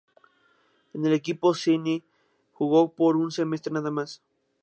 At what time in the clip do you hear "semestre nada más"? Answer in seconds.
3.31-4.23